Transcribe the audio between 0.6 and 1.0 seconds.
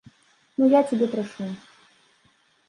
Ну я